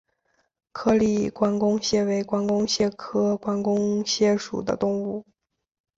[0.71, 5.23] 颗粒关公蟹为关公蟹科关公蟹属的动物。